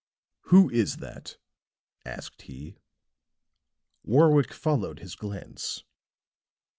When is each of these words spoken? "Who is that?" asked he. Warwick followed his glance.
"Who 0.45 0.67
is 0.71 0.97
that?" 0.97 1.37
asked 2.07 2.41
he. 2.41 2.79
Warwick 4.03 4.51
followed 4.51 4.97
his 4.97 5.13
glance. 5.13 5.83